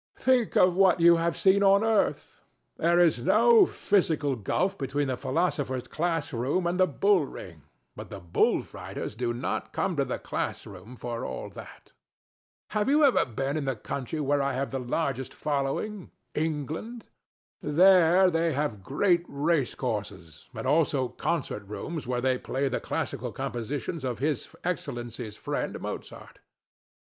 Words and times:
Think 0.17 0.57
of 0.57 0.75
what 0.75 0.99
you 0.99 1.17
have 1.17 1.37
seen 1.37 1.61
on 1.61 1.83
earth. 1.83 2.41
There 2.77 2.97
is 2.99 3.21
no 3.21 3.67
physical 3.67 4.35
gulf 4.35 4.75
between 4.75 5.07
the 5.09 5.15
philosopher's 5.15 5.87
class 5.87 6.33
room 6.33 6.65
and 6.65 6.79
the 6.79 6.87
bull 6.87 7.23
ring; 7.27 7.61
but 7.95 8.09
the 8.09 8.19
bull 8.19 8.63
fighters 8.63 9.13
do 9.13 9.31
not 9.31 9.73
come 9.73 9.95
to 9.97 10.03
the 10.03 10.17
class 10.17 10.65
room 10.65 10.95
for 10.95 11.23
all 11.23 11.51
that. 11.51 11.91
Have 12.71 12.89
you 12.89 13.03
ever 13.03 13.25
been 13.27 13.55
in 13.57 13.65
the 13.65 13.75
country 13.75 14.19
where 14.19 14.41
I 14.41 14.53
have 14.53 14.71
the 14.71 14.79
largest 14.79 15.35
following 15.35 16.09
England? 16.33 17.05
There 17.61 18.31
they 18.31 18.53
have 18.53 18.81
great 18.81 19.23
racecourses, 19.27 20.49
and 20.55 20.65
also 20.65 21.09
concert 21.09 21.61
rooms 21.67 22.07
where 22.07 22.21
they 22.21 22.39
play 22.39 22.67
the 22.69 22.79
classical 22.79 23.31
compositions 23.31 24.03
of 24.03 24.17
his 24.17 24.49
Excellency's 24.63 25.37
friend 25.37 25.79
Mozart. 25.79 26.39